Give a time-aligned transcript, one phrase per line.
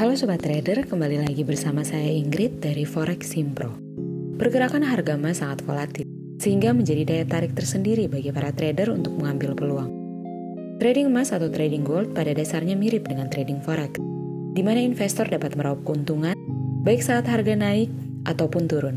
[0.00, 3.76] Halo Sobat Trader, kembali lagi bersama saya Ingrid dari Forex Simpro.
[4.40, 6.08] Pergerakan harga emas sangat volatil,
[6.40, 9.92] sehingga menjadi daya tarik tersendiri bagi para trader untuk mengambil peluang.
[10.80, 14.00] Trading emas atau trading gold pada dasarnya mirip dengan trading forex,
[14.56, 16.32] di mana investor dapat meraup keuntungan
[16.80, 17.92] baik saat harga naik
[18.24, 18.96] ataupun turun.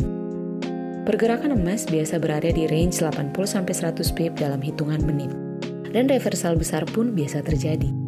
[1.04, 5.36] Pergerakan emas biasa berada di range 80-100 pip dalam hitungan menit,
[5.92, 8.03] dan reversal besar pun biasa terjadi.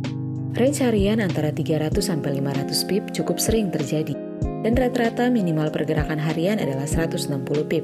[0.56, 4.16] Range harian antara 300 sampai 500 pip cukup sering terjadi,
[4.64, 7.28] dan rata-rata minimal pergerakan harian adalah 160
[7.68, 7.84] pip.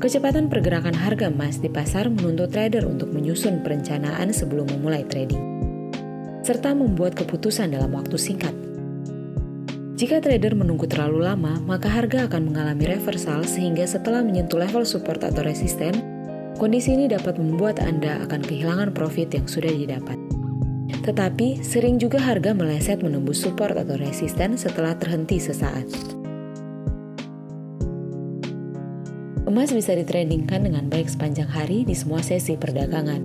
[0.00, 5.44] Kecepatan pergerakan harga emas di pasar menuntut trader untuk menyusun perencanaan sebelum memulai trading,
[6.40, 8.56] serta membuat keputusan dalam waktu singkat.
[10.00, 15.20] Jika trader menunggu terlalu lama, maka harga akan mengalami reversal sehingga setelah menyentuh level support
[15.20, 15.92] atau resisten,
[16.56, 20.23] kondisi ini dapat membuat Anda akan kehilangan profit yang sudah didapat.
[21.04, 25.84] Tetapi, sering juga harga meleset menembus support atau resisten setelah terhenti sesaat.
[29.44, 33.20] Emas bisa ditrendingkan dengan baik sepanjang hari di semua sesi perdagangan.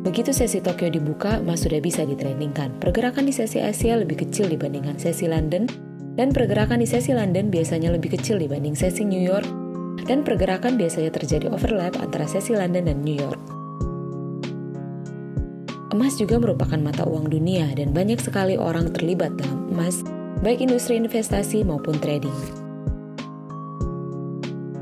[0.00, 2.80] Begitu sesi Tokyo dibuka, emas sudah bisa ditrendingkan.
[2.80, 5.68] Pergerakan di sesi Asia lebih kecil dibandingkan sesi London,
[6.16, 9.46] dan pergerakan di sesi London biasanya lebih kecil dibanding sesi New York,
[10.08, 13.53] dan pergerakan biasanya terjadi overlap antara sesi London dan New York.
[15.94, 20.02] Emas juga merupakan mata uang dunia dan banyak sekali orang terlibat dalam emas,
[20.42, 22.34] baik industri investasi maupun trading.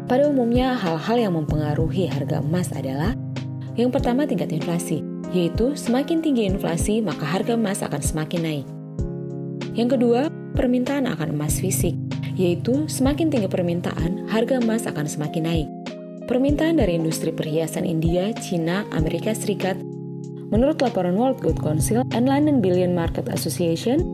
[0.08, 3.12] Pada umumnya, hal-hal yang mempengaruhi harga emas adalah
[3.76, 5.04] yang pertama tingkat inflasi,
[5.36, 8.66] yaitu semakin tinggi inflasi maka harga emas akan semakin naik.
[9.76, 11.92] Yang kedua, permintaan akan emas fisik,
[12.40, 15.68] yaitu semakin tinggi permintaan, harga emas akan semakin naik.
[16.24, 19.76] Permintaan dari industri perhiasan India, Cina, Amerika Serikat,
[20.52, 24.04] Menurut laporan World Gold Council and London Billion Market Association,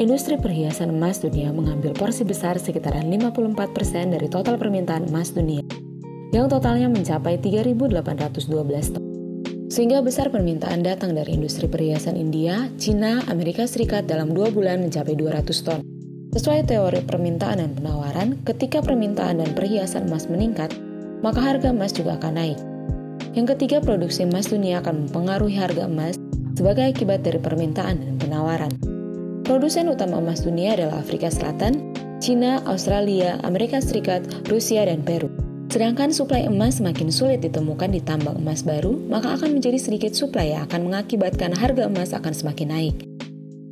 [0.00, 5.60] industri perhiasan emas dunia mengambil porsi besar sekitaran 54% dari total permintaan emas dunia,
[6.32, 9.04] yang totalnya mencapai 3.812 ton.
[9.68, 15.20] Sehingga besar permintaan datang dari industri perhiasan India, Cina, Amerika Serikat dalam dua bulan mencapai
[15.20, 15.84] 200 ton.
[16.32, 20.72] Sesuai teori permintaan dan penawaran, ketika permintaan dan perhiasan emas meningkat,
[21.20, 22.75] maka harga emas juga akan naik.
[23.36, 26.16] Yang ketiga, produksi emas dunia akan mempengaruhi harga emas
[26.56, 28.72] sebagai akibat dari permintaan dan penawaran.
[29.44, 35.28] Produsen utama emas dunia adalah Afrika Selatan, China, Australia, Amerika Serikat, Rusia, dan Peru.
[35.68, 40.56] Sedangkan suplai emas semakin sulit ditemukan di tambang emas baru, maka akan menjadi sedikit suplai
[40.56, 42.96] yang akan mengakibatkan harga emas akan semakin naik.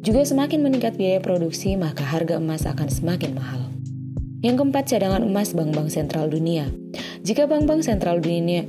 [0.04, 3.64] Juga semakin meningkat biaya produksi, maka harga emas akan semakin mahal.
[4.44, 6.69] Yang keempat, cadangan emas bank-bank sentral dunia.
[7.24, 8.69] Jika bank-bank sentral dunia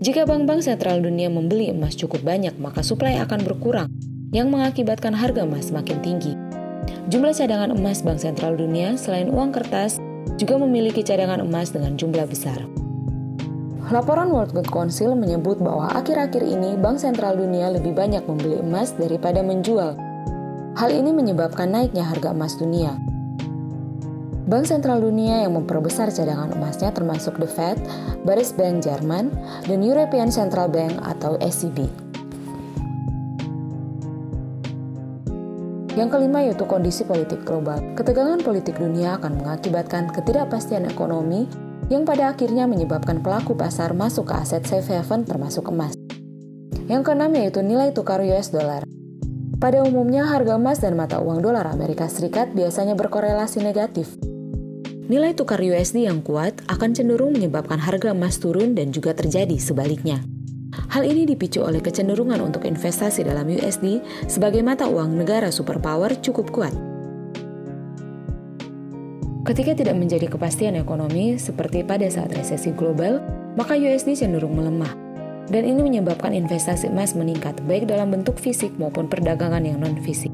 [0.00, 3.92] jika bank-bank sentral dunia membeli emas cukup banyak, maka suplai akan berkurang,
[4.32, 6.32] yang mengakibatkan harga emas semakin tinggi.
[7.12, 10.00] Jumlah cadangan emas bank sentral dunia selain uang kertas
[10.40, 12.64] juga memiliki cadangan emas dengan jumlah besar.
[13.92, 18.96] Laporan World Gold Council menyebut bahwa akhir-akhir ini bank sentral dunia lebih banyak membeli emas
[18.96, 20.00] daripada menjual.
[20.80, 22.96] Hal ini menyebabkan naiknya harga emas dunia.
[24.48, 27.76] Bank Sentral Dunia yang memperbesar cadangan emasnya termasuk The Fed,
[28.24, 29.28] Baris Bank Jerman,
[29.68, 32.10] dan European Central Bank atau ECB.
[35.98, 37.82] Yang kelima yaitu kondisi politik global.
[37.98, 41.44] Ketegangan politik dunia akan mengakibatkan ketidakpastian ekonomi
[41.90, 45.92] yang pada akhirnya menyebabkan pelaku pasar masuk ke aset safe haven termasuk emas.
[46.86, 48.86] Yang keenam yaitu nilai tukar US dollar.
[49.60, 54.16] Pada umumnya, harga emas dan mata uang dolar Amerika Serikat biasanya berkorelasi negatif
[55.10, 60.22] nilai tukar USD yang kuat akan cenderung menyebabkan harga emas turun dan juga terjadi sebaliknya.
[60.94, 63.98] Hal ini dipicu oleh kecenderungan untuk investasi dalam USD
[64.30, 66.70] sebagai mata uang negara superpower cukup kuat.
[69.42, 73.18] Ketika tidak menjadi kepastian ekonomi seperti pada saat resesi global,
[73.58, 74.94] maka USD cenderung melemah.
[75.50, 80.30] Dan ini menyebabkan investasi emas meningkat baik dalam bentuk fisik maupun perdagangan yang non-fisik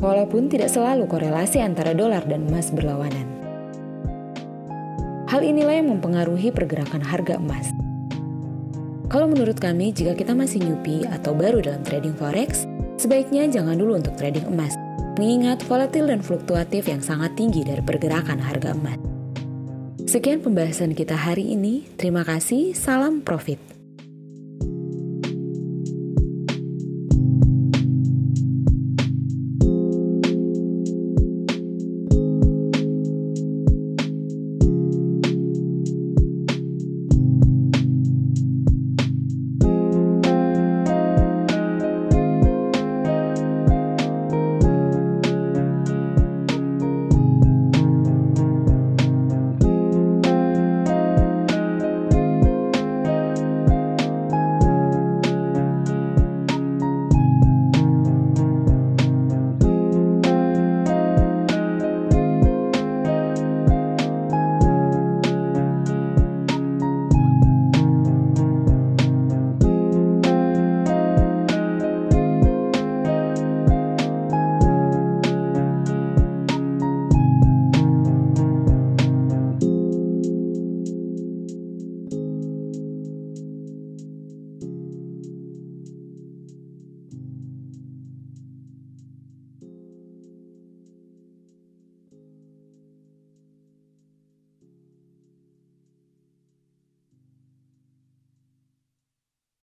[0.00, 3.24] walaupun tidak selalu korelasi antara dolar dan emas berlawanan.
[5.26, 7.74] Hal inilah yang mempengaruhi pergerakan harga emas.
[9.10, 12.66] Kalau menurut kami, jika kita masih newbie atau baru dalam trading forex,
[12.98, 14.74] sebaiknya jangan dulu untuk trading emas,
[15.18, 19.05] mengingat volatil dan fluktuatif yang sangat tinggi dari pergerakan harga emas.
[20.06, 21.82] Sekian pembahasan kita hari ini.
[21.98, 22.78] Terima kasih.
[22.78, 23.75] Salam profit.